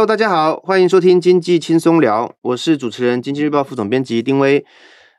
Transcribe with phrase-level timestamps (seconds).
[0.00, 4.64] Hello，大家好，欢迎收听经济轻松聊，我是主持人，经济日报副总编辑丁威。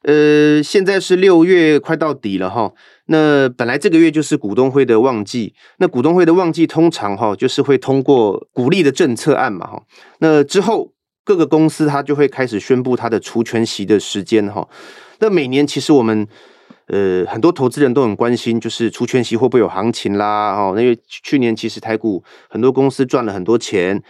[0.01, 2.73] 呃，现在是六月快到底了哈，
[3.05, 9.83] 那本来这个月就是股东会的旺季，那股东会的旺季通常哈就是会通过股利的政策案嘛哈，
[10.17, 10.91] 那之后
[11.23, 14.67] 各个公司它就会开始宣布它的除权息的时间哈，
[15.19, 16.27] 那每年其实我们
[16.87, 24.01] 呃很多投资人都很关心，就是除权息会不会有行情啦哈，因为去年其实台股很多公司赚了很多钱，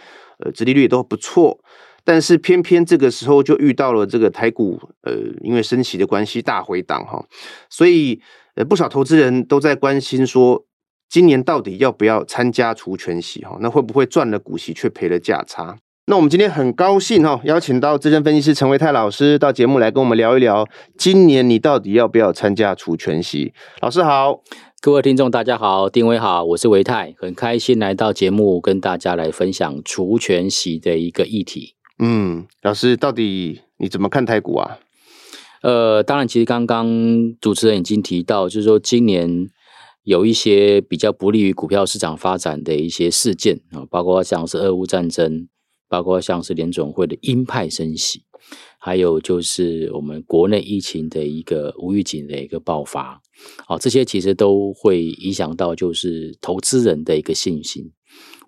[0.44, 1.58] 呃，殖利率都不错。
[2.04, 7.24] 但是偏偏这个时候就遇到了这个台股，呃，因为升息的关系大回档哈，
[7.70, 8.20] 所以
[8.56, 10.64] 呃不少投资人都在关心说，
[11.08, 13.56] 今年到底要不要参加除权息哈？
[13.60, 15.78] 那会不会赚了股息却赔了价差？
[16.06, 20.66] 那我们今天很高兴哈，邀请到资深分析师陈维泰老师到节目来跟我们聊一聊，
[20.98, 23.54] 今年你到底要不要参加除权息？
[23.80, 24.42] 老师好，
[24.84, 31.76] 各位听众大家好，丁威好，我是维泰，很开心来到节目跟大家来分享除权息的一个议题。
[32.00, 34.80] 嗯，老师，到底你怎么看台股啊？
[35.62, 36.88] 呃，当然，其实刚刚
[37.40, 39.48] 主持人已经提到，就是说今年
[40.02, 45.46] 有一些比较不利于股票市场发展的一些事件啊，包括像是俄乌战争，
[45.88, 48.24] 包括像是联总会的鹰派升息，
[48.80, 53.22] 还有就是我们国内疫情的一个无预警的一个爆发，
[53.66, 57.92] 好，这些其实都会影响到就是投资人的一个信心。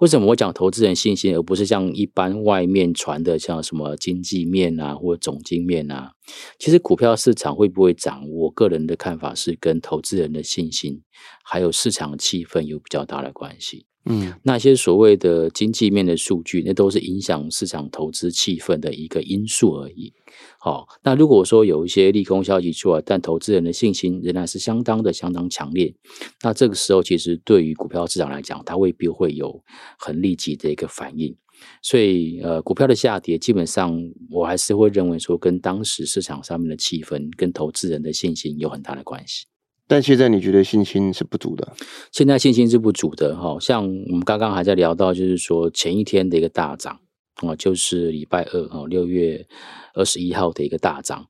[0.00, 6.12] 为什么我讲投资人信心，而不是像一般外面传的像什么经济面啊，或者总经面啊？
[6.58, 8.28] 其实股票市场会不会涨？
[8.28, 11.00] 我个人的看法是跟投资人的信心，
[11.44, 13.86] 还有市场气氛有比较大的关系。
[14.06, 20.12] 嗯，那些所谓的经济面的数据，那都是影响市场投资气氛的一个因素而已。
[20.58, 25.94] 好，那如果说有一些利空消息出来，但投资人的信心仍然是相当的、相当强烈，
[26.42, 29.62] 那这个时候其实对于股票市场来讲，它未必会有
[29.98, 31.36] 很立即的一个反应。
[31.80, 33.96] 所以，呃，股票的下跌，基本上
[34.28, 39.46] 我还是会认为说，跟当时市场上面的气氛、跟投资人的信心有很大的关系。
[39.86, 41.74] 但现在你觉得信心是不足的？
[42.10, 46.98] 现在信心是不足的，哈，像我们刚刚还在聊到，就是说前一天的一个大涨，
[47.36, 49.46] 啊，就是礼拜二，哈，六月
[49.92, 51.26] 二十一号的一个大涨，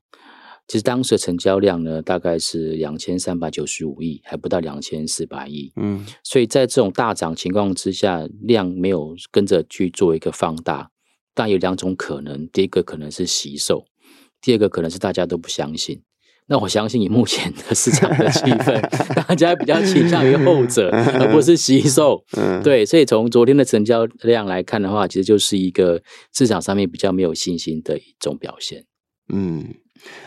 [0.67, 10.91] 其实当时的成交量呢，大概是两千三百九十五亿，还不到两千四百亿，嗯，所以在这种大涨情况之下，量没有跟着去做一个放大，
[11.33, 13.85] 但有两种可能，第一个可能是惜售，
[14.41, 16.01] 第二个可能是大家都不相信。
[16.47, 18.79] 那我相信以目前的市场的气氛，
[19.27, 22.23] 大家比较倾向于后者，而不是吸售。
[22.63, 26.01] 对，所以从昨天的成交量来看的话，其实就是一个
[26.33, 28.85] 市场上面比较没有信心的一种表现。
[29.33, 29.75] 嗯。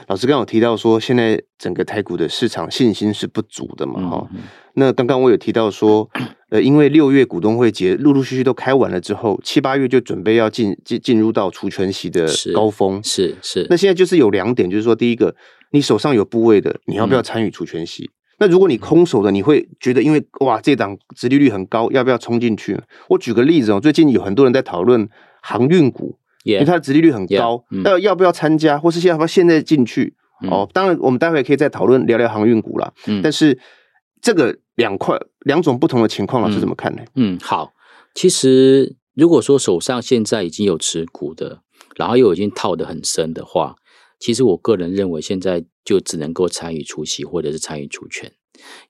[0.09, 4.11] 老师刚刚有提到说，现在整个台股的市场信心是不足的嘛？
[4.11, 4.41] 哈、嗯，
[4.75, 6.09] 那刚刚我有提到说，
[6.51, 13.67] 呃，因为六月股东会节陆陆续续都开完了之后，七八月就准备要进进进入到除权息的高峰，是是，是。
[13.71, 15.37] 那现在就是有两点，就是说，第一个，
[15.71, 18.05] 你手上有部位的，你要不要参与除权息？
[18.05, 22.79] 嗯、那如果你空手的，你会觉得，因为哇，这档殖利率很高，要不要冲进去？
[23.09, 25.09] 我举个例子哦，最近有很多人在讨论
[25.43, 26.19] 航运股。
[26.45, 30.15] Yeah, 因为它的殖利率很高，那、yeah, 嗯、要不要参加，或是要不要现在进去？
[30.43, 32.91] 嗯、哦，当然，我们待会可以再讨论聊聊航运股啦。
[33.07, 33.59] 嗯，但是
[34.23, 37.03] 这个两块两种不同的情况，老师怎么看呢？
[37.17, 37.73] 嗯，好，
[38.15, 41.61] 其实如果说手上现在已经有持股的，
[41.97, 43.75] 然后又已经套得很深的话，
[44.19, 48.33] 其实我个人认为现在就只能够参与除息或者是参与除权，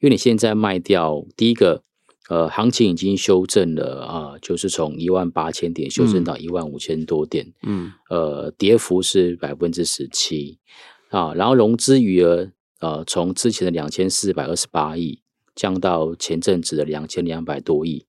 [0.00, 1.83] 因为你现在卖掉第一个。
[2.28, 10.59] 呃，行情已经修正了啊，就是从一万八千点修正到一万五千多点，嗯，呃，跌幅是百分之十七。
[11.09, 15.22] 啊，然后融资余额呃，从之前的两千四百二十八亿
[15.55, 18.05] 降到前阵子的两千两百多亿，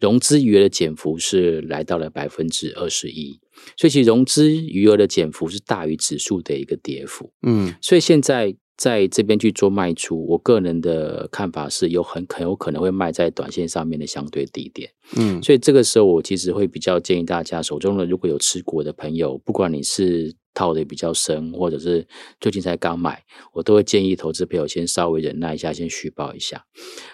[0.00, 3.40] 融资余额的减幅是来到了百分之二十一，
[3.76, 8.56] 所以其实融资余额的减幅是大于指数的一个跌幅，嗯，所以现在。
[8.78, 22.06] 在这边去做卖出，我个人的看法是有很很有可能会卖在短线上面的相对低点，嗯，所以这个时候我其实会比较建议大家手中的如果有持股的朋友，不管你是套的比较深，或者是
[22.38, 23.24] 最近才刚买，
[23.54, 26.66] 我都会建议投资朋友先稍微忍耐一下，先续报一下。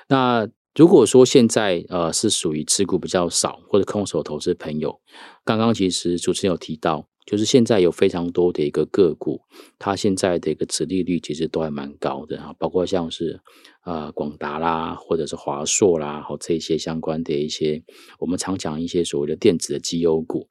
[0.09, 5.01] 那如果说现在呃是属于持股比较少或者空手投资朋友，
[5.45, 7.09] 刚刚其实主持人有提到。
[7.25, 9.43] 就是现在有非常多的一个个股，
[9.79, 13.41] 它现在的一个殖利率其实都还蛮高的啊，包括像是
[13.85, 17.81] 呃广达啦，或者是华硕啦，和这些相关的一些
[18.19, 20.49] 我们常讲一些所谓的电子的绩优股。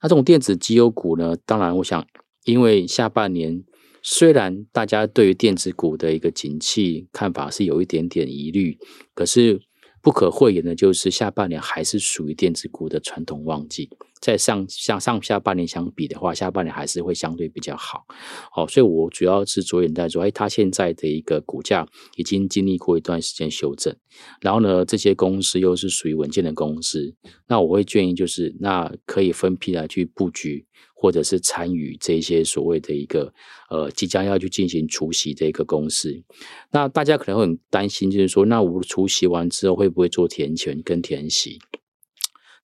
[0.00, 2.02] 那这种电子绩优股呢，当然我想，
[2.46, 3.62] 因为下半年
[4.06, 8.78] 虽然大家对于电子股的一个景气看法是有一点点疑虑，
[9.14, 9.58] 可是
[10.02, 13.88] 不可讳言的就是下半年还是属于电子股的传统旺季。
[14.20, 18.04] 在上像上下半年相比的话，下半年还是会相对比较好。
[18.52, 21.86] 好，所以我主要是着眼在说，哎，它现在的一个股价
[22.16, 23.94] 已经经历过一段时间修正，
[24.42, 27.14] 然后呢，这些公司又是属于稳健的公司，
[27.48, 30.66] 那我会建议就是，那可以分批来去布局。
[31.04, 33.30] 或者是参与这些所谓的一个
[33.68, 36.24] 呃即将要去进行除息的一个公司，
[36.72, 41.58] 那大家可能会很担心，就是说，那我除息完之后会不会做填权跟填息？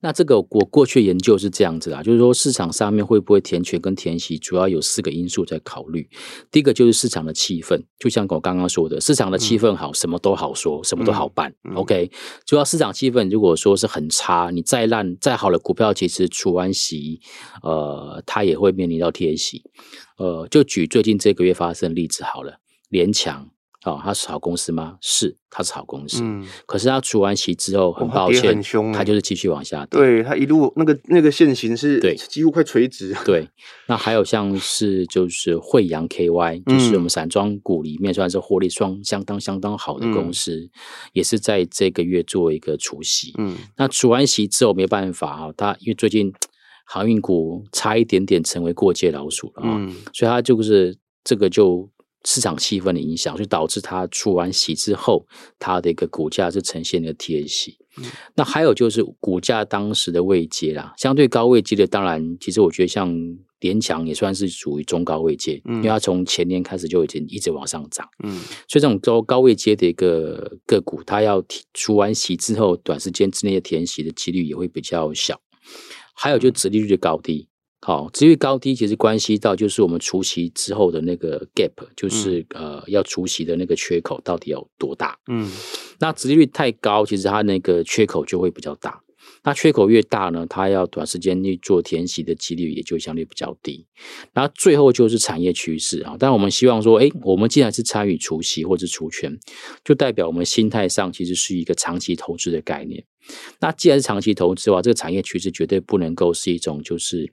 [0.03, 6.09] 那这个我过去研究是这样子啊，就是说市场上面会不会填权跟填息，主要有四个因素在考虑。
[6.51, 11.55] 第一个就是市场的气氛，就像我刚刚说的，市场的气氛好，什么都好说，什么都好办。
[11.69, 12.11] 嗯、OK，
[12.47, 17.21] 主要市场气氛如果说是很差，你再烂再好的股票，其实除完息，
[17.63, 19.63] 呃，它也会面临到贴息。
[20.17, 23.51] 呃，就举最近这个月发生的例子好了，联强。
[23.87, 24.99] 哦，它是好公司吗？
[25.01, 26.21] 是，它是好公司。
[26.23, 28.63] 嗯，可是它除完息之后，很抱歉，
[28.93, 29.99] 它、欸、就是继续往下跌。
[29.99, 33.17] 对，它一路那个那个线型是，对，几乎快垂直。
[33.25, 33.49] 对，
[33.89, 40.71] 那还有像是就是惠阳 KY， 就是我们散装股里面算是获利双相当相当好的公司，嗯、
[41.15, 43.33] 也是在这个月做一个除息。
[43.39, 46.31] 嗯，那除完息之后没办法啊，它因为最近
[46.85, 51.89] 航运股差一点点成为过街老鼠了啊，嗯、所以它就是这个就。
[52.25, 55.27] 市场气氛的影响，就导致它除完息之后，
[55.59, 57.79] 它的一个股价是呈现一个贴息。
[57.97, 58.05] 嗯、
[58.37, 63.13] 那还有就是股价当时的位阶啦，相对高位阶的，当然，其实我觉得像
[63.59, 68.09] 联强也算是属于中高位阶，嗯、因为它从前年开始就已经一直往上涨。
[68.23, 68.39] 嗯，
[68.69, 71.45] 所以这种高高位阶的一个个股，它要
[71.75, 75.41] 除完息之后，短时间之内的填息的几率也会比较小。
[76.15, 77.49] 还有就是殖利率的高低。
[77.83, 85.19] 好，殖利率高低其实关系到就是我们除息之后的那个 gap，就是、嗯、呃要除息的那个缺口到底有多大？
[85.29, 85.51] 嗯，
[85.99, 89.01] 那殖利率太高，其实它那个缺口就会比较大。
[89.43, 93.87] 那缺口越大呢，它要短时间去做填息的几率也就相对比较低。
[94.33, 99.39] 然后最后就是产业趋势啊，但我们希望说，诶，我们既然是参与除息或者除权，
[99.85, 103.05] 就代表我们心态上其实是一个长期投资的概念。
[103.61, 107.31] 那既然是长期投资的话，这个产业趋势绝对不能够是一种就是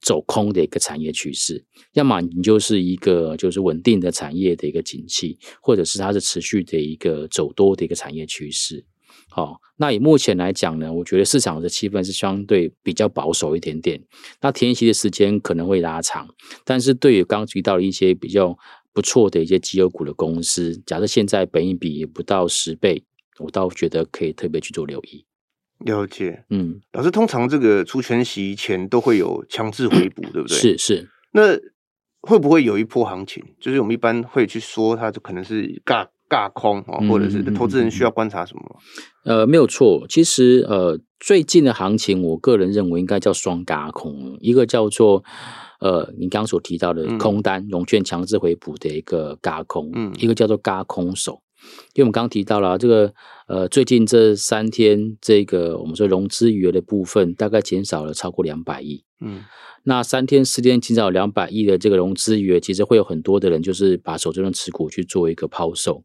[0.00, 1.64] 走空的一个产业趋势，
[1.94, 8.84] 要么你就是一个就是稳定的产业的一个景气，或者是它是持续的一个走多的一个产业趋势。
[9.30, 14.00] 好，那以目前来讲呢，我觉得市场的气氛是相对比较保守一点点。
[14.40, 16.26] 那填息的时间可能会拉长，
[16.64, 18.56] 但是对于刚刚提到的一些比较
[18.92, 23.04] 不错的一些绩优股的公司，假设现在本益比也不到十倍，
[23.38, 25.24] 我倒觉得可以特别去做留意。
[25.84, 30.56] 了解，嗯，老师，通常这个除权息前都会有强制回补，对不对？
[30.56, 31.08] 是是。
[31.32, 31.56] 那
[32.22, 33.44] 会不会有一波行情？
[33.60, 36.08] 就是我们一般会去说，它就可能是尬。
[36.28, 38.62] 轧空啊，或者是投资人需要观察什么？
[39.24, 40.06] 呃，没有错。
[40.08, 44.36] 其实呃，最近的行情，我个人认为应该叫双架空。
[44.40, 45.24] 一个叫做
[45.80, 51.40] 呃，你刚刚所提到的空单融券强制回补的一个架空，嗯，一个叫做架空手。
[51.94, 53.12] 因为我们刚刚提到了这个
[53.48, 59.42] 呃，最近这三天这个我们说融资余额的部分大概减少了超过两百亿，嗯。
[59.84, 66.04] 那三天四天减少两百亿的这个融资余额，其实会有很多的人就是把手中的持股去做一个抛售。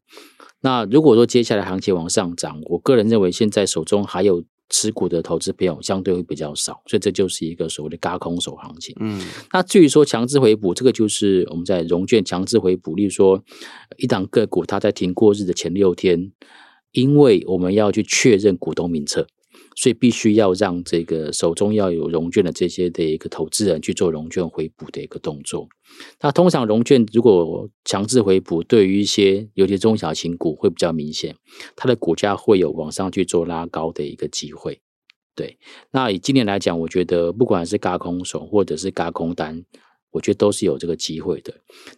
[0.61, 8.95] 那如果说接下来行情往上涨，我个人认为现在手中还有持股的投资朋友相对会比较少，所以这就是一个所谓的嘎空手行情。
[9.01, 13.43] 嗯，那至于说强制回补，这个就是我们在融券强制回补，例如说
[13.97, 16.31] 一档个股它在停过日的前六天，
[16.93, 19.27] 因为我们要去确认股东名册。
[19.75, 25.67] 所以必须要让这个手中要有融券的这些的一个投资人去做融券回补的一个动作。
[26.21, 31.35] 那通常融券如果强制回补，对于一些尤其中小型股会比较明显，
[31.75, 34.79] 它的股价会有往上去做拉高的一个机会。
[35.35, 35.57] 对，
[35.89, 39.65] 那以今年来讲，我觉得不管是轧空手或者是轧空单。
[40.13, 41.53] 我觉得都是有这个机会的。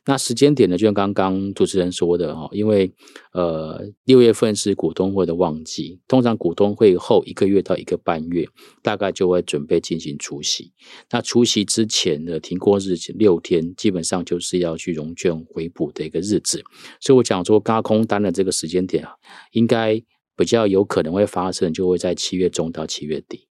[0.05, 2.91] 那时间点呢，就像刚刚主持人说的哈，因为
[3.33, 8.47] 呃六月份是股东会的旺季，通常股东会后一个月到一个半月，
[8.81, 10.71] 大概就会准备进行除息。
[11.11, 16.63] 那除息之前的停过日六天，基本上就是要去融券回补的一个日子。
[17.01, 19.11] 所以我讲说，轧空单的这个时间点啊，
[19.51, 20.01] 应该
[20.37, 23.49] 比较有可能会发生，就会在七月中到七月底。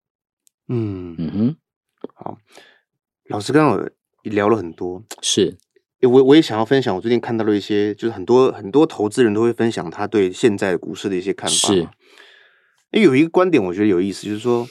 [0.69, 1.55] 嗯嗯哼，
[2.15, 2.37] 好，
[3.27, 3.91] 老师刚刚。
[4.29, 5.57] 聊了很多，是，
[6.01, 6.95] 我我也想要分享。
[6.95, 11.67] 我最近看到了一些，就是很多很多投资人都会分享他对现在的股市的一些看法。
[11.67, 11.87] 是，
[12.91, 14.67] 有一个观点我觉得有意思，就是说，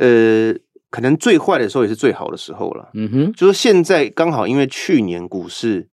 [0.00, 0.54] 呃，
[0.90, 2.90] 可能最坏的时候也是最好的时候了。
[2.94, 5.88] 嗯哼，就是现在刚好因为去年股市，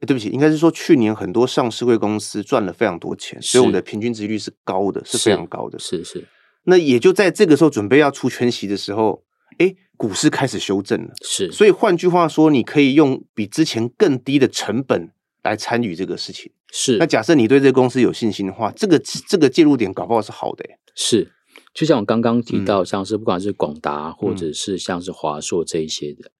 [0.00, 5.78] 对不起，应该是说去年很多上市贵公司赚了非常多钱，所以我们的平均值率是高的，是非常高的。
[5.78, 6.28] 是是，是
[6.64, 9.24] 那也就在这个时候准备要出全息的时候。
[9.58, 11.12] 哎，股市开始修正了。
[11.22, 15.10] 是，所以换句话说，你可以用比之前更低的成本
[15.42, 16.52] 来参与这个事情。
[16.72, 18.98] 是，那假设你对这个公司有信心的话，这个
[19.28, 20.64] 这个介入点搞不好是好的。
[20.96, 21.30] 是，
[21.72, 26.32] 就像我刚刚提到，像是不管是广达或者是像是华硕这一些的，嗯、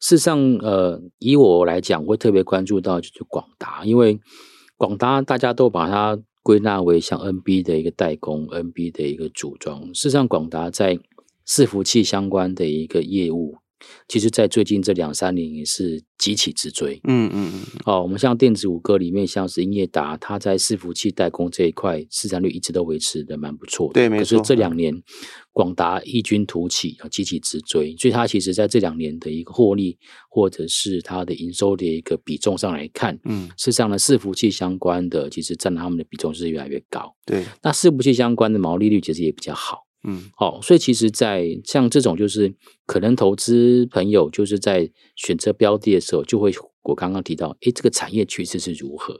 [0.00, 4.20] 事实上，呃，以我来讲，我会特别关注到就是广达，因为
[4.76, 9.86] 广达大家都把它归纳为像 NB 的一个代工，NB 的一个组装。
[9.94, 10.98] 事实上，广达在
[11.52, 13.56] 伺服器相关的一个业务。
[14.06, 17.00] 其实，在最近这两三年也是急起直追。
[17.02, 17.60] 嗯嗯嗯。
[17.84, 23.94] 哦，我们像电子五哥里面，像是英业达，它在伺服器代工这一块市占率一直都维持的蛮不错的。
[23.94, 24.20] 对，没错。
[24.20, 24.94] 可是这两年，
[25.50, 29.98] 广达异军突起啊，急起直追，所以它其实在这两年的一个获利，
[30.30, 37.16] 或者是它的营收的一个比重上来看，嗯，事实上呢，伺服器相关的其实占他们的比重是越来越高。
[37.26, 37.44] 对。
[37.62, 39.88] 那伺服器相关的毛利率其实也比较好。
[40.04, 42.54] 嗯，好、哦，所以其实，在像这种就是
[42.86, 49.14] 可能投资朋友就是在选择标的的时候，就会我刚刚提到，诶，这个产业趋势是如何？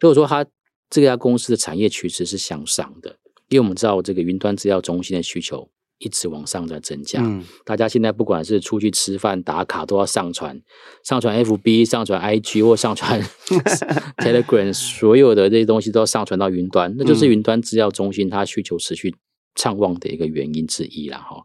[0.00, 0.44] 如果说它
[0.90, 10.60] 这家公司的产业趋势是向上的，因为我们知道这个云端资料中心的需求一直往上在增加，嗯，大家现在不管是出去吃饭打卡，都要上传
[11.04, 13.22] 上传 FB、上传 IG 或上传
[14.18, 19.14] Telegram，所有的这些东西都要上传到云端，那就是云端资料中心它需求持续。
[19.54, 21.42] 畅旺的一个原因之一啦，哈，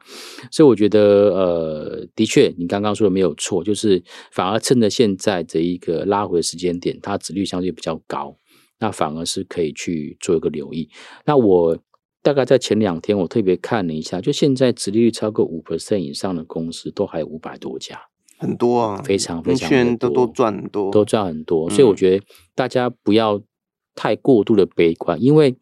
[0.52, 8.36] 所以我觉得，呃，的确，你刚刚说的没有错，就是反而趁着现在这一个拉回的时间点，它值率相对比较高，
[8.80, 10.90] 那反而是可以去做一个留意。
[11.26, 11.78] 那我
[12.24, 18.00] 大概在前两天，我特别看了一下，就现在值利率超过五 percent 以上的公司，都还有五百多家，
[18.40, 21.70] 很多啊，非常非常多，都都赚很多，都赚很多。
[21.70, 22.26] 所以我觉得
[22.56, 23.40] 大家不要
[23.94, 25.56] 太过度的悲观，因为。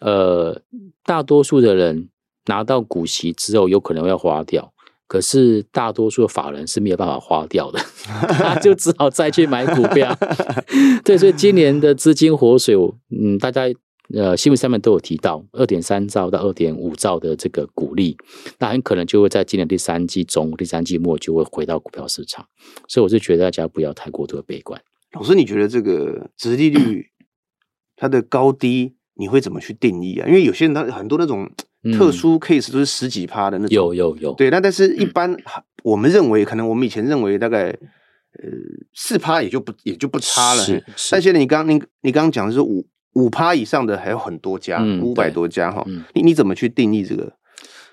[0.00, 0.60] 呃，
[1.04, 2.08] 大多数的人
[2.46, 4.72] 拿到股息之后，有可能要花掉，
[5.06, 7.78] 可是大多数的法人是没有办法花掉的，
[8.32, 10.16] 他就只好再去买股票。
[11.04, 12.74] 对，所以今年的资金活水，
[13.10, 13.62] 嗯，大家
[14.14, 18.16] 呃新闻上面都有提到，二点三兆到二点五兆的这个股利，
[18.58, 22.46] 那很可能就会在今年第三季中、第三季末就会回到股票市场。
[22.88, 24.80] 所以我是觉得大家不要太过度的悲观。
[25.12, 27.10] 老师，你觉得这个殖利率
[27.96, 28.94] 它的高低？
[29.20, 30.26] 你会怎么去定义啊？
[30.26, 31.46] 因为有些人他很多那种
[31.92, 34.32] 特殊 case 都是十几趴的那种，有有有。
[34.32, 35.36] 对，那但是一般
[35.84, 38.48] 我们认为，可能我们以前认为大概呃
[38.94, 40.62] 四趴也就不也就不差了。
[40.62, 45.84] 是，但现在你刚你你刚刚讲的是五五趴以上的还有很多家，五百多家哈。
[46.14, 47.32] 你你怎么去定义这个？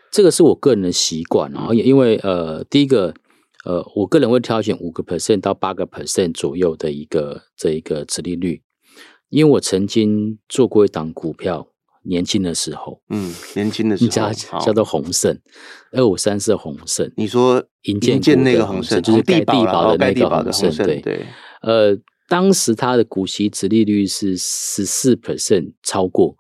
[0.10, 3.14] 这个是我个人的习惯啊，因为呃，第一个
[3.66, 8.62] 呃，我个人会挑选五个 percent 到八个 percent 左右的一个这一个殖利率。
[9.30, 11.68] 因为我曾经做过一档股票，
[12.04, 15.38] 年轻的时候，嗯，年轻的时候叫叫做宏盛，
[15.92, 17.12] 二五三四宏盛。
[17.18, 21.26] 你说银建那个宏盛，就是盖地堡的那个宏盛，对对。
[21.62, 21.98] 呃，
[22.30, 26.38] 当时它的股息殖利率是十四 percent，超过。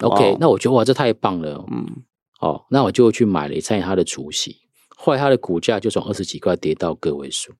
[0.00, 1.86] OK，那我觉得哇，这太棒了，嗯，
[2.40, 4.56] 哦，那我就去买了一参与它的除息，
[4.96, 7.52] 后来它的股价就从二十几块跌到个位数。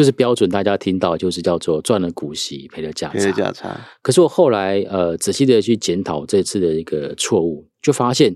[0.00, 3.18] 就是标准，大家听到就是叫做赚了股息，赔了价差。
[3.18, 3.78] 赔了价差。
[4.00, 8.34] 可是我后来呃仔细的去检讨这次的一个错误，就发现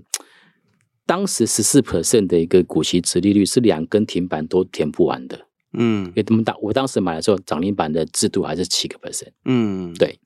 [1.07, 5.47] 当时十四 percent 的一个股息殖利率是两根停板都填不完的。
[5.73, 9.29] 嗯，因为他们当我当时买的时候，涨停板的制度还是七个 percent。
[9.45, 10.19] 嗯，对。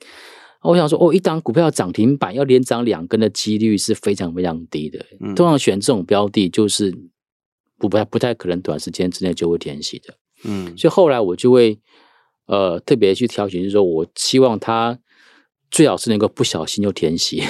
[0.61, 5.05] 我想说，哦，一档股票涨停板要连涨两根的几率是非常非常低的。
[5.21, 6.93] 嗯，通常选这种标的，就是
[7.77, 10.13] 不不太不太可能短时间之内就会填息的。
[10.43, 11.79] 嗯，所以后来我就会
[12.47, 14.99] 呃特别去挑选，就是说我希望他
[15.71, 17.43] 最好是能够不小心就填息，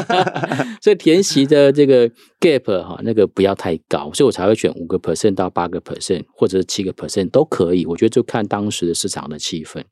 [0.80, 2.08] 所以填息的这个
[2.40, 7.84] gap 哈，那个不要太高，所以我才会选五个 percent 到八个 percent，或者七个 percent 都可以。
[7.84, 9.82] 我觉得就看当时的市场的气氛。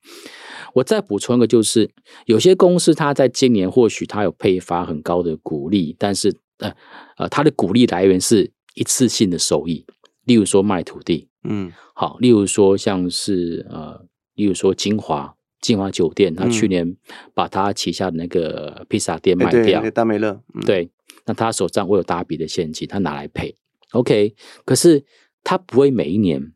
[0.75, 1.91] 我再补充一个，就是
[2.25, 6.73] 有些公司它在今年或许它有配发很高的股利，但是呃
[7.19, 9.85] 呃，它的股利来源是一次性的收益，
[10.25, 11.29] 例如说卖土地。
[11.45, 16.97] 嗯，好，例如说像是呃，例如说金华金华酒店，他去年
[17.35, 20.91] 把他旗下的那个披萨店卖掉，欸、对，大美乐，嗯、对，
[21.27, 23.55] 那他手上会有大笔的现金，他拿来配
[23.93, 24.35] ，OK，
[24.65, 25.05] 可是
[25.45, 26.53] 他不会每一年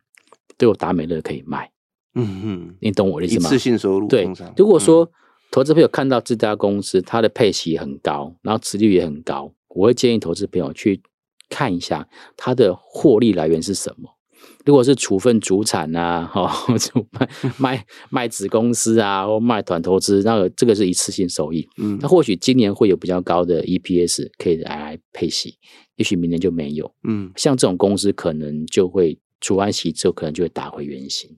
[0.56, 1.70] 都有达美乐可以卖，
[2.14, 3.48] 嗯嗯，你懂我的意思吗？
[3.48, 4.28] 一次性收入，对。
[4.56, 5.10] 如果说
[5.50, 11.00] 投资朋友看到这家公司它的配息很高，然后持率也很高，我会建议投资朋友去
[11.48, 14.15] 看一下它的获利来源是什么。
[14.64, 21.68] 如果是处分主产啊， 哈、哦，就卖 卖卖子公司啊，或卖短投资，那个这个是一次性收益。
[21.78, 25.58] 嗯，那或许今年会有比较高的 EPS 可以来配息，
[25.96, 26.92] 也许明年就没有。
[27.06, 31.36] 嗯，像这种公司可能就会除完息之后，可能就会打回原形。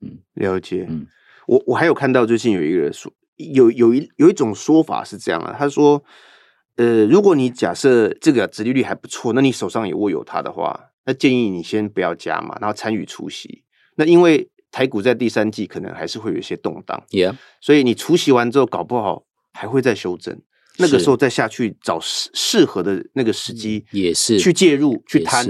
[0.00, 0.86] 嗯，了解。
[0.88, 1.06] 嗯，
[1.46, 6.02] 我我还有看到最近有一个人说，有有一有一种说法是这样啊，他说。
[6.76, 13.62] 呃，如果你假设这个殖利率还不错，那你手上也握有它的话，那建议你先不要加嘛，然后参与除息。
[13.96, 17.36] 那因为台股在第三季可能还是会有一些动荡，Yeah.
[17.60, 20.40] 所以你除息完之后，搞不好还会再修正，
[20.78, 25.46] 那个时候再下去找适适合的那个时机，也是去介入去摊。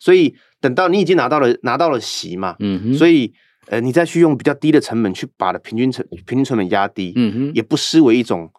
[0.00, 3.32] 所以等到你已经拿到了拿到了席嘛，嗯哼，所以
[3.66, 8.50] 呃，你再去用比较低的成本去把的平均成平均成本压低，嗯哼，也不失为一种。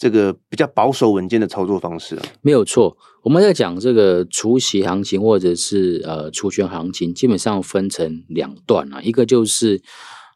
[0.00, 2.96] 这个比较保守稳健的操作方式啊，没有错。
[3.22, 9.82] 我们在讲这个除息行情或者是呃除权行情，基本上分成两段啊，一个就是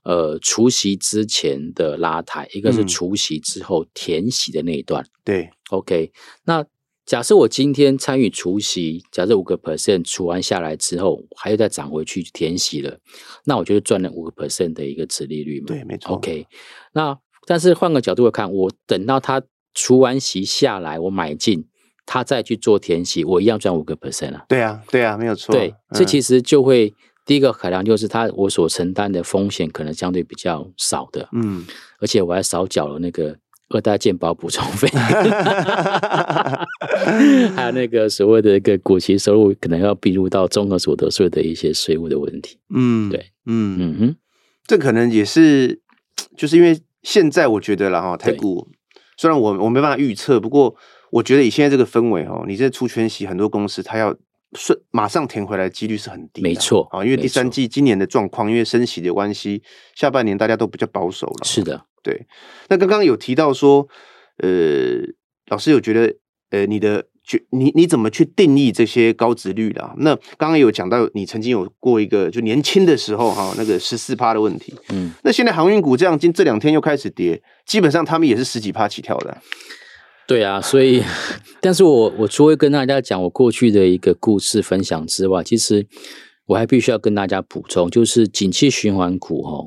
[0.05, 5.03] 呃除息之前的拉抬，一个是除息之后填息的那一段。
[5.25, 6.13] 对，OK。
[6.45, 6.63] 那
[7.07, 12.99] 假设我今天参与除息，假设五个 percent 除完下来之后，还要再涨回去填息了，
[13.47, 15.69] 那我就赚了五个 percent 的一个值利率嘛。
[15.69, 16.17] 对，没错。
[16.17, 16.47] OK。
[16.93, 19.43] 那但是换个角度来看，我等到它。
[19.75, 21.67] 除完息下来，我买进，
[22.07, 24.45] 他再去做填息，我一样赚五个 percent 啊。
[24.49, 25.53] 对啊，对啊，没有错。
[25.53, 26.93] 对，这其实就会、嗯、
[27.27, 31.67] 第一个考量就是他我所承担的风险可能相对比较少的，嗯，
[31.99, 33.37] 而且我还少缴了那个
[33.71, 34.87] 二代健保补充费，
[37.57, 42.59] 还有那个所谓的一个股息收入可能要并入到综合所得税的一些税务的问题。
[42.73, 44.17] 嗯，对，嗯嗯哼，
[44.67, 45.81] 这可能也是
[46.37, 48.69] 就是因为现在我觉得了哈，台股。
[49.17, 50.75] 虽然我我没办法预测，不过
[51.11, 54.15] 我觉得以现在这个氛围哦，你这出圈息，很多公司它要
[54.53, 59.63] 顺马上填回来的几率是很低的，没错啊，因为第三季今年的状况，因为升息的关系，
[59.95, 61.45] 下半年大家都比较保守了。
[61.45, 62.27] 是的，对。
[62.69, 63.89] 那刚刚有提到说，
[64.39, 65.01] 呃，
[65.47, 66.15] 老师有觉得，
[66.51, 67.07] 呃，你的。
[67.25, 69.95] 去你你怎么去定义这些高值率的啊？
[69.99, 74.75] 那刚刚有讲到你曾经有过一个就年轻的时候哈，那个十四趴的问题。
[74.91, 79.37] 嗯，那现在航运股这样，今这两天又开始跌，基本上他们也是十几趴起跳的。
[80.27, 81.03] 对啊，所以，
[81.61, 85.87] 但是我我除了跟大家讲我过去的一个故事分享之外，其实
[86.47, 89.67] 我还必须要跟大家补充，就是景气循环股哈，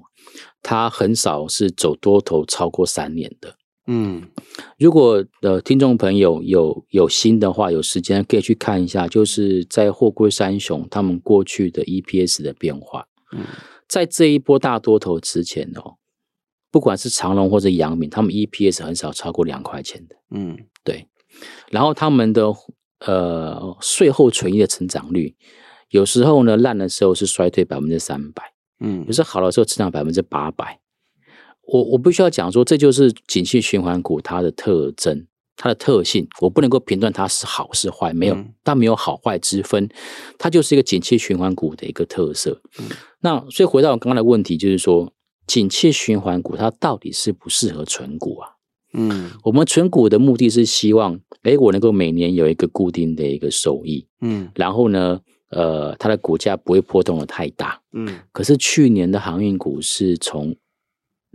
[0.63, 3.55] 它很少是走多头超过三年的。
[3.87, 4.21] 嗯，
[4.77, 13.07] 如果呃听众朋友有有心的话，有时间可以去看一下，就是在货柜三雄他们过去的 EPS 的变化。
[13.31, 13.45] 嗯，
[13.87, 15.95] 在这一波大多头之前哦，
[16.69, 20.15] 不管是长隆或者阳明，他们 EPS 很少超过两块钱的。
[20.31, 21.07] 嗯，对。
[21.71, 22.53] 然后他们的
[23.05, 25.35] 呃税后存益的成长率，
[25.91, 28.43] 有时候呢烂的时候是衰退百分之三百，
[28.81, 30.81] 嗯，有时候好的时候成长百分之八百。
[31.67, 36.27] 我我必须要讲说，这就是景气循环股它的特征，它的特性。
[36.39, 39.89] 我不能够评断它是好是坏，没有，嗯、它没有好坏之分，
[40.37, 42.61] 它就是一个景气循环股的一个特色。
[42.79, 42.85] 嗯、
[43.19, 45.11] 那所以回到我刚刚的问题，就是说，
[45.45, 48.49] 景气循环股它到底适不适合存股啊？
[48.93, 58.07] 嗯，我们存股的目的是希望，诶，我能够每年有一个固定的一个收益，嗯，然后呢，呃，它的股价不会波动的太大，嗯。
[58.31, 60.55] 可是去年的航运股是从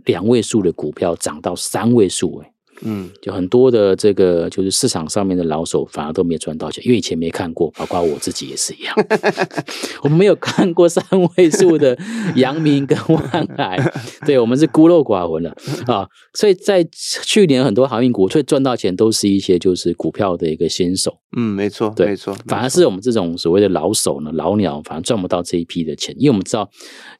[0.05, 2.52] 两位数的股票涨到三位数，哎，
[2.85, 8.95] 嗯，就很多的这个就是市场上面的老手反而都没赚到钱，因为以前没看过， 包括我自己也是一样，
[10.03, 11.03] 我们没有看过三
[11.35, 11.97] 位数的
[12.35, 13.77] 阳明跟万海，
[14.25, 15.55] 对，我们是孤陋寡闻了
[15.87, 26.69] 啊，所以在去年很多航运股最赚到钱，都是一些就是股票的一个新手，嗯，没错，对，没错，反而是我们这种所谓的老手呢，老鸟反而赚不到这一批的钱，因为我们知道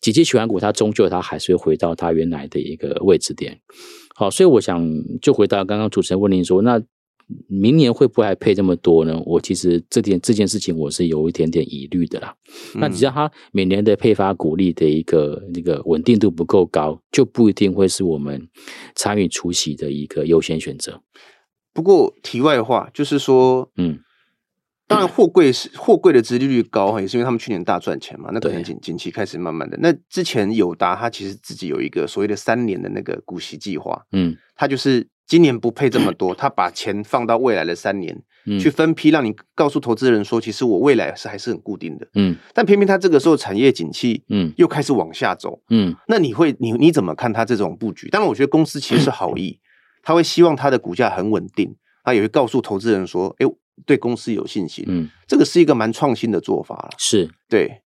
[0.01, 3.59] 景气循环股它终究它还是会回到它原来的一个位置点。
[4.15, 4.85] 好，所以我想
[5.21, 6.81] 就回答刚刚主持人问您说，那
[7.47, 9.19] 明年会不会还配这么多呢？
[9.25, 12.35] 我其实这点这件事情我是有一点点疑虑的啦。
[12.75, 18.47] 嗯、那只要它每年的配发股利的一个那个稳定度不够高，就不一定会是我们
[18.95, 21.01] 参与出息的一个优先选择。
[21.73, 23.99] 不过题外话就是说，嗯。
[24.85, 28.29] 当然，货柜是货柜的殖利率高，也是因为他们去年大赚钱嘛。
[28.33, 29.77] 那可能景景气开始慢慢的。
[29.81, 38.15] 那之前友达他其实自己有一个所谓的三年的那个股息计划，嗯，他就是今年不配这么多，他把钱放到未来的三年
[38.59, 42.35] 去分批，让你告诉投资人说，其实我未来是还是很固定的，嗯。
[42.53, 45.95] 但偏偏他这个时候产业景气，嗯，又开始往下走，嗯。
[46.09, 48.09] 那你会你你怎么看他这种布局？
[48.09, 49.59] 当然，我觉得公司其实是好意，
[50.03, 53.47] 他会希望他的股价很稳定，他也会告诉投资人说，哎。
[53.85, 56.89] 对公司有信心，嗯，这个是一个蛮创新的做法了。
[56.97, 57.81] 是，对。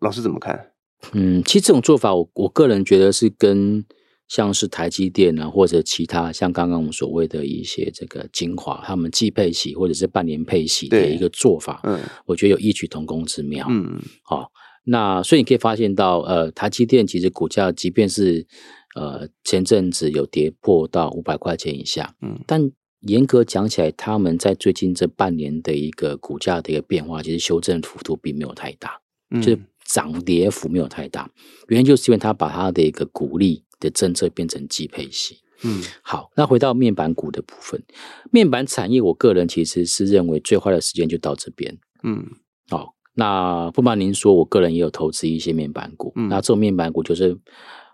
[0.00, 0.72] 老师怎么看？
[1.12, 3.84] 嗯，其实这种做法我，我我个人觉得是跟
[4.28, 13.66] 像是台积电啊，或者其他像刚刚我们所谓的一些这个精华，他们季配息或者是半年配息的一个做法，嗯，我觉得有异曲同工之妙。
[13.68, 14.48] 嗯嗯，好、哦，
[14.84, 18.46] 那所以你可以发现到，呃，台积电其实股价即便是
[18.94, 22.70] 呃前阵子有跌破到五百块钱以下，嗯，但
[23.00, 31.30] 严格讲起来，他们在最近这半年的一个股价的一个变化，其实修正幅度并没有太大，嗯、就是涨跌幅没有太大。
[31.68, 35.38] 原因就是因为他把他的一个股利的政策变成季配息。
[35.62, 37.82] 嗯，好，那回到面板股的部分，
[38.30, 41.78] 面板产业，我个人其实是认为最坏的时间就到这边。
[42.02, 42.26] 嗯，
[42.68, 46.12] 好，那不瞒您说，我个人也有投资一些面板股。
[46.16, 47.38] 嗯，那这种面板股就是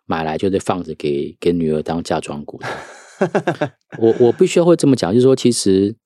[0.05, 2.67] 买来就是放着给给女儿当嫁妆股的。
[3.99, 5.97] 我我必须要会这么讲，就是说，其实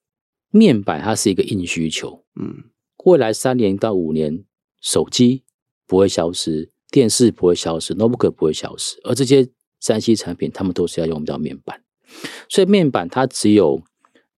[0.51, 2.65] 面板它是一个硬需求，嗯，
[3.05, 4.45] 未来三年到五年，
[4.81, 5.45] 手机
[5.87, 9.49] 不会消失，电视不会消失，notebook 不会消失，而这些
[9.81, 11.83] 三 C 产品，他们都是要用到面板，
[12.49, 13.83] 所以面板它只有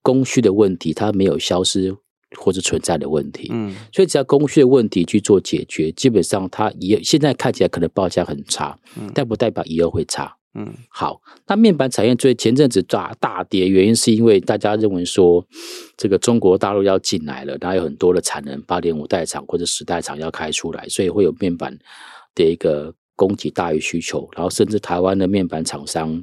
[0.00, 1.96] 供需的问题，它没有消失
[2.37, 10.37] 或者存在的问题，嗯，所以只要供需的问题去做解决，基本上它也现在看起来可能报价很差，嗯，但不代表以后会差。
[10.54, 11.22] 嗯，好。
[11.46, 15.46] 那面板产业最前阵子大大跌，原因是因为大家认为说，
[15.96, 21.78] 这个中国大陆要进来了，它有很多的产能，八点五代厂或者十代厂要开出来，所以会有面板
[22.34, 26.22] 的一个供给大于需求，然后甚至台湾的面板厂商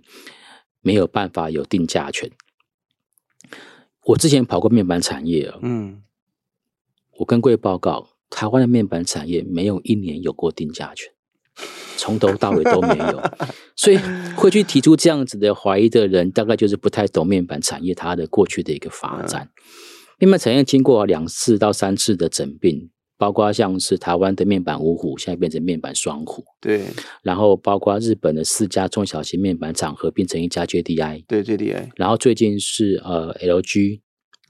[0.81, 2.29] 没有办法有定价权。
[4.05, 6.03] 我之前跑过面板产业啊，嗯，
[7.17, 11.11] 我跟各位报告，台湾的面板产业没有一年有过定价权。
[11.99, 13.21] 从头到尾都没有，
[13.75, 13.99] 所以
[14.37, 19.49] 会去提出这样子的怀疑的人，大概就是不太懂面板产业它的过去的一个发展。
[20.17, 26.83] 面板产业经过两次到三次的整并，包括像是台湾的面板五虎，现在变成面板双虎，对。
[27.21, 31.89] 然后包括日本的四家中小型面板厂合并成一家 JDI，对 JDI。
[31.97, 33.99] 然后最近是呃 LG。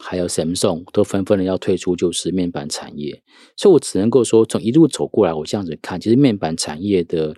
[0.01, 3.21] 还有 Samsung 都纷纷的要退出，就是面板产业，
[3.57, 7.35] 所以我只能够说，从一路走过来，我这样子看，其实面板产业的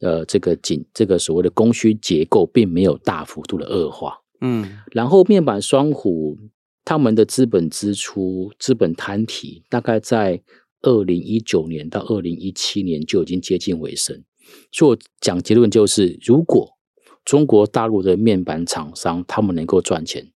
[0.00, 4.18] 呃这个紧这个所谓的供需结构，并没有大幅度的恶化。
[4.42, 6.36] 嗯，然后面板双虎
[6.84, 10.42] 他们的资本支出、资本摊提，大概在
[10.82, 14.22] 二零一九年到二零一七年就已经接近尾声。
[14.70, 16.70] 所以我讲结论就是，如果
[17.24, 20.30] 中国大陆的面板厂商他们能够赚钱。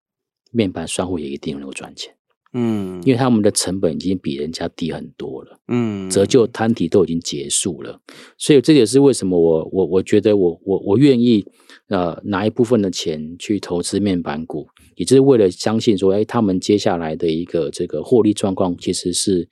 [0.52, 2.14] 面板商户也一定能够赚钱，
[2.52, 7.98] 嗯，因为他们的成本已经比人家低很多了，嗯，折旧摊提都已经结束了，
[8.36, 11.44] 所以这也是为什么我我我觉得我我我愿意
[11.88, 19.48] 呃拿一部分的钱去投资面板股，也就是为了相信说，哎，他们接下来的一个这个获利状况其实是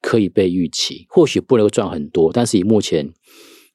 [0.00, 3.12] 可以被预期，或许不能够赚很多，但是以目前。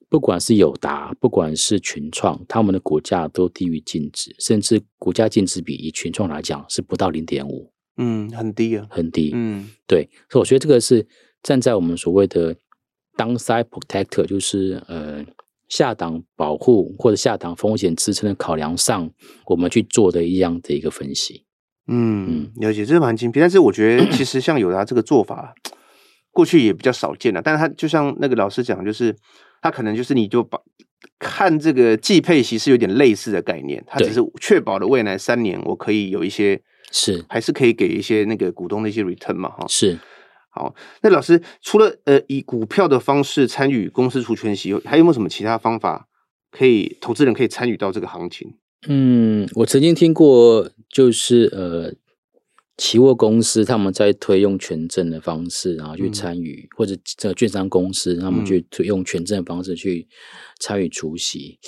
[0.10, 11.06] 不管是友达，不管是群创，他们的股价都低于净值，甚至股价净值比以群创来讲是不到零点五，嗯，很低啊，很低，嗯，对，所以我觉得这个是
[11.44, 12.56] 站在我们所谓的
[13.18, 15.26] downside protector，就是呃
[15.68, 19.12] 下档保护或者下档风险支撑的考量上，
[19.48, 21.44] 我们去做的一样的一个分析。
[21.88, 25.54] 嗯，嗯了解，这是蛮精辟，但是我觉得其实像友达这个做法，
[26.32, 29.14] 过去也比较少见了，但是他就像那个老师讲，就是。
[29.68, 30.58] 它可能就是你就把
[31.20, 40.00] 看这个季配息是有点类似的概念，它只是确保了未来三年我可以有一些是还是可以给一些那个股东的一些 return 嘛哈是
[40.50, 40.74] 好。
[41.02, 46.08] 那老师除了呃以股票的方式参与公司除权息，还有没有什么其他方法
[46.50, 48.56] 可以投资人可以参与到这个行情？
[48.88, 51.94] 嗯，我曾经听过，就是呃。
[52.78, 60.08] 期货公司他们在推用权证的方式，然后去参与，嗯、或者这个券商公司他们去推用权证的方式去
[60.60, 61.60] 参与除息。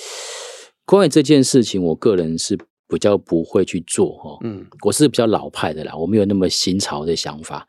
[0.84, 2.56] 关于这件事情，我个人是
[2.88, 4.38] 比较不会去做哈。
[4.44, 7.66] 嗯，我是比较老派的啦，我没有那么新潮的想法，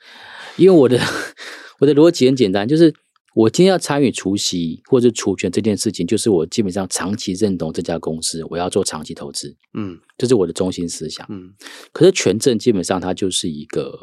[0.57, 0.99] 因为我的
[1.79, 2.93] 我的逻辑很简单，就是。
[3.33, 11.53] 我今天要参与除息或者除权这件事情，就是我基本上长期认同这家公司，我要做长期投资，嗯，这是我的中心思想，嗯。
[11.93, 13.97] 可是权证基本上它就是一个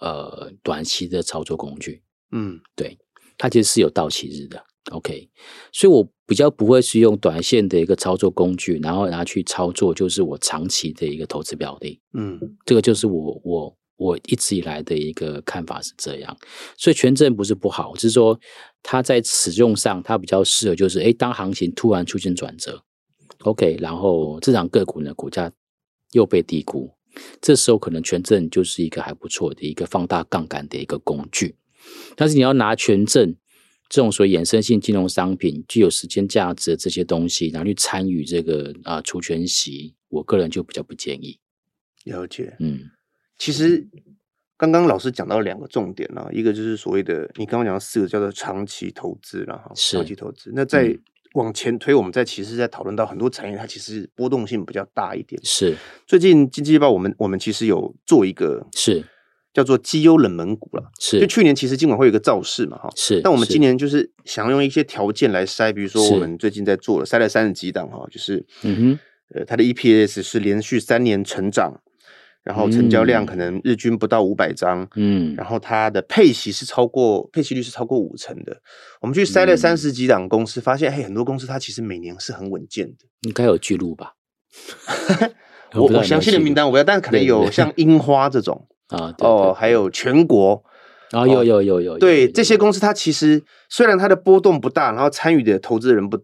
[0.00, 2.96] 呃短期的操作工具，嗯，对，
[3.36, 4.62] 它其实是有到期日的
[4.92, 5.28] ，OK，
[5.72, 13.77] 所以我比较不会是用短线的一个操作工具，然后拿去操作，就是我长期的一个投资标的，嗯，这个就是我我。
[13.98, 16.34] 我一直以来的一个看法是这样，
[16.76, 18.38] 所以权证不是不好，只是说
[18.82, 22.82] 它在使用上它比较适合，就是诶，当行情突然出现转折
[23.40, 25.52] ，OK，然后这档个股呢股价
[26.12, 26.90] 又被低估，
[27.40, 31.56] 这时候可能权证就是一个还不错的一个放大杠杆的一个工具。
[32.16, 33.34] 但是你要拿权证
[33.88, 41.38] 这种所谓衍生性金融商品具有时间价值的这些东西，然后去参与这个啊除权息，我个人就比较不建议。
[42.04, 42.90] 了解，嗯，
[43.38, 43.86] 其实
[44.56, 50.52] 刚刚老师讲到两个重点啊，一个就是所谓的你刚刚讲的四个叫做长期投资了哈，长期投资。
[50.54, 50.98] 那在
[51.34, 55.40] 往前推，我们在其实，在讨论到很多产业，它其实波动性比较大一点。
[55.44, 59.04] 是，最近经济日报我们我们其实有做一个是。
[59.54, 61.18] 叫做绩优冷门股了，是。
[61.18, 63.20] 就去年其实尽管会有一个造势嘛，哈，是。
[63.22, 68.98] 但我们今年就是想要用一些条件来筛，比如说我们最近在做了筛了三十几档哈，就是，嗯哼，
[69.34, 71.80] 呃，它的 EPS 是连续三年成长，
[72.44, 78.56] 然后成交量可能日均不到五百张，嗯，然后它的配息是超过配息率是超过五成的。
[79.00, 83.06] 我们去筛了三十几档公司，发现嘿，很多公司它其实每年是很稳健的。
[83.22, 84.14] 应该有记录吧？
[85.74, 88.66] 我我详细的名单我不要，但可能有像樱花这种。
[88.88, 90.64] 啊，哦，还有全国，
[91.10, 96.18] 啊，有有有有，对这些公司，它其实虽然它的波动不大，然后参与的投资人不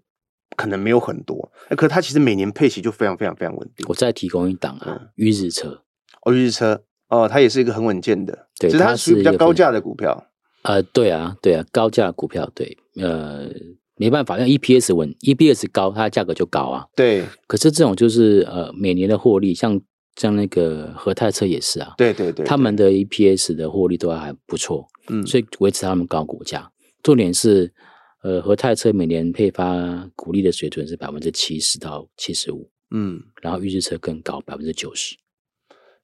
[0.57, 3.85] 可能没有很多，可它其实每年配息就非常非常非常稳定。
[3.87, 5.83] 我再提供一档啊，裕日车，
[6.25, 10.27] 哦，裕日车，哦，它也是一个很稳健的，对，其实它是属于比较高价的股票。
[10.63, 13.49] 呃，对啊，对啊，高价股票，对，呃，
[13.97, 16.87] 没办法，因为 EPS 稳，EPS 高，它的价格就高啊。
[16.97, 19.81] 对，可是这种就是呃，每年的获利，像。
[20.17, 26.71] 像那个和泰车也是啊，对对对，他们的 EPS 的获利都还不错，嗯，所以维持他们高股价。
[27.03, 27.75] 重点是，
[28.23, 35.17] 呃，和泰车每年配发股利的水准是百分之七十到七十五，嗯，然后预制车更高，百分之九十。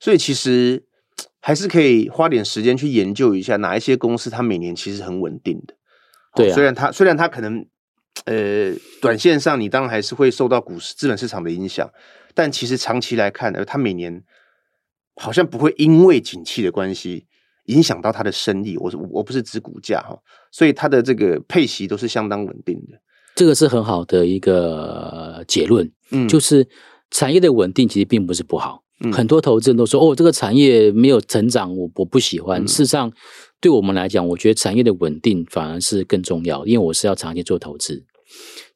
[0.00, 0.82] 所以其实
[1.40, 5.74] 还是可以花点时间去研究一下哪一些公司它每年其实很稳定的。
[6.34, 7.66] 对啊，虽然它虽然它可能，
[8.24, 11.88] 呃，短线上你当然还是会受到股市资本市场的影响。
[12.32, 14.22] 但其实长期来看呢，它每年
[15.16, 17.26] 好像不会因为景气的关系
[17.64, 18.76] 影响到它的生意。
[18.78, 20.16] 我是我不是指股价哈，
[20.52, 23.00] 所以它的这个配息都是相当稳定的。
[23.34, 26.68] 这个是很好的一个结论，嗯，就是
[27.10, 28.84] 产业的稳定其实并不是不好。
[29.02, 32.62] 嗯，很多投资人都说哦，这个产业没有成长，我我不喜欢。
[32.62, 33.12] 嗯，事实上，
[33.60, 38.04] 对我们来讲，我觉得产业的稳定反而是更重要，因为我是要长期做投资。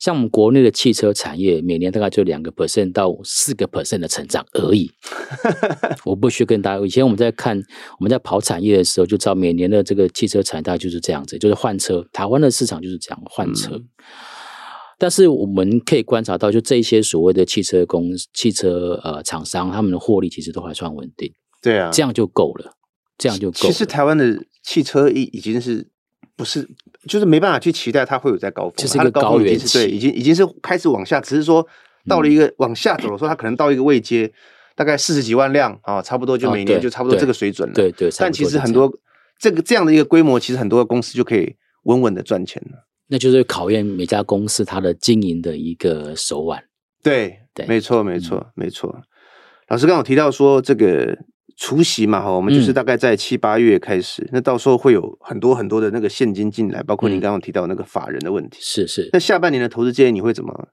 [0.01, 4.91] 像我们国内的汽车产业，每年大概就两个 percent 到四个 percent 的成长而已。
[6.05, 7.57] 我不需跟大家，以前我们在看
[8.01, 12.05] 我们在跑产业的时候，就知道每年的这个汽车产业大概就是这样子，就是换车。
[12.13, 13.77] 台湾的市场就是这样换车。
[13.77, 13.89] 嗯、
[14.99, 21.33] 但是我们可以观察到，就这些所谓的汽车公司、汽车呃厂商，他们的获利其实都还算稳定。
[21.63, 22.73] 对啊，这样就够了，
[23.19, 23.67] 这样就够了。
[23.67, 25.89] 其实台湾的汽车已已经是。
[26.37, 26.69] 不是，
[27.07, 31.65] 就是没办法去期待它会有在高峰，就是一个高原期，对，已经已经是开始往下，只是说
[32.09, 34.29] 到了一个往下走的时候，它可能到一个位阶，
[34.75, 37.75] 大概四十几万辆啊，差不多就每年就差不多这个水准了。
[37.77, 38.11] 对对。
[38.19, 38.93] 但其实很多
[39.39, 41.55] 这个这样的一个规模，其实很多公司就可以
[41.85, 42.79] 稳稳的赚钱了。
[43.09, 46.63] 那就是考验每家公司它的经营的一个手腕。
[47.03, 48.95] 对对，没错没错没错。
[49.69, 51.17] 老师刚刚有提到说这个。
[51.57, 58.59] 除夕嘛，哈，我们就是大概在七八月开始，嗯，那到时候会有很多很多的那个现金进来，包括您刚刚提到那个法人的问题。
[58.61, 59.09] 是是。
[59.13, 60.69] 那下半年的投资建议你会怎么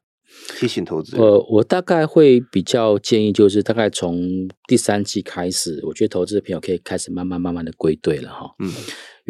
[0.58, 1.24] 提醒投资人？
[1.24, 8.50] 呃，我大概会比较建议，就是大概从第三季开始，我觉得投资的朋友可以开始慢慢慢慢的归队了，哈。
[8.58, 8.74] 嗯。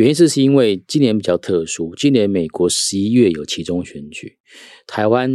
[0.01, 4.37] 原因是是因为今年比较特殊，今年美国十一月有其中选举，
[4.85, 5.31] 台湾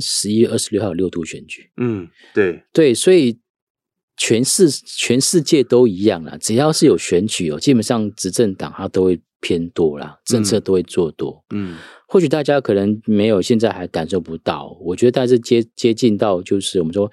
[0.00, 1.70] 十一月二十六号有六度选举。
[1.76, 3.38] 嗯，对对，所以。
[4.20, 11.40] 全世全世界都一样啦，只要是有选举哦，基本上执政党它都会偏多啦，政策都会做多。
[11.54, 11.76] 嗯，
[12.08, 17.08] 或许大家可能没有现在还感受不到，我觉得大致接接近到就是我们说，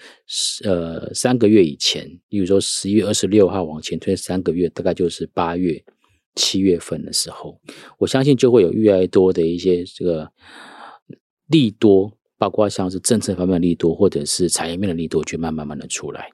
[0.63, 5.79] 呃，三个月以前，例如说十一月二十六号往前推三个月，大概就是八月
[6.35, 7.59] 七月份的时候，
[7.97, 10.29] 我相信就会有越来越多的一些这个
[11.47, 16.29] 利多，包括像是政策方面的利多，或者是产业面的利多，就慢慢慢的出来。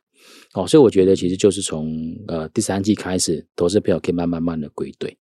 [0.53, 5.17] 哦，所以我觉得其实就是从呃第三季开始，投资票可以慢慢慢的归队。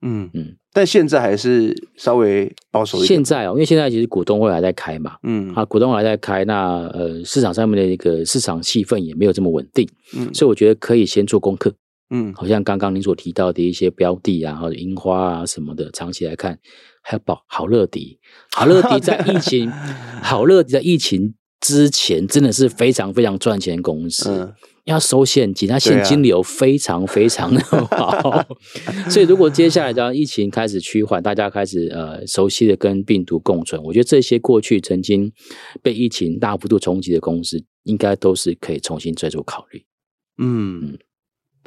[0.00, 3.08] 嗯嗯，但现在还是稍微保守一点。
[3.08, 11.74] 现在哦，因为现在其实股东会还在开嘛，嗯，啊，股东会还在开，那呃市场上面的一个市场气氛也没有这么稳定，嗯，所以我觉得可以先做功课，
[12.10, 16.58] 嗯，好像刚刚您所提到的一些标的啊，或者樱花啊什么的，长期来看
[17.02, 18.18] 还有宝好乐迪，
[18.56, 19.70] 好乐迪在疫情，
[20.22, 21.34] 好乐迪在疫情。
[21.60, 28.06] 之前真的是非常非常赚钱公司，嗯、要收现金，它现金流非常非常的好。
[28.30, 28.46] 啊、
[29.10, 35.32] 所以如果接下来当疫情开始趋缓，大家开始呃熟悉的跟病毒共存，我觉得这些过去曾经
[35.82, 39.82] 被疫情大幅度冲击的公司，应该都是可以重新再做考虑。
[40.40, 40.96] 嗯，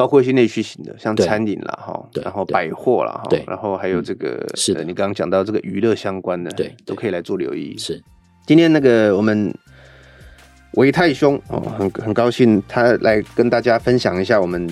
[0.02, 4.80] 包括一些内需型的，像餐饮啦哈，然后百货啦哈，然后还有这个是的。
[4.80, 7.78] 呃你刚刚讲到这个娱乐相关的，对都可以来做留意。
[7.78, 8.02] 是。
[8.48, 9.54] 今天那个我们
[10.74, 14.68] 维泰兄哦，很很高兴他来跟大家分享一下我们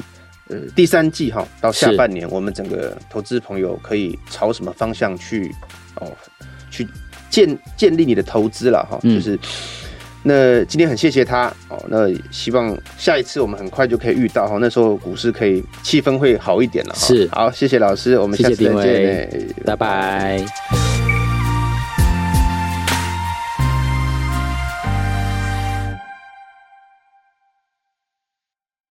[0.48, 5.52] 呃第三季哈到下半年我们整个投资朋友可以朝什么方向去
[6.02, 6.12] 哦
[6.72, 6.88] 去
[7.30, 9.14] 建建立你的投资了哈，嗯。
[9.14, 9.38] 就是
[10.24, 17.00] 那今天很谢谢他哦，那希望下一次我们很快就可以遇到哈，那时候股市可以气氛会好一点了哈。
[17.00, 21.19] 是好，谢谢老师，我们下次再见拜拜。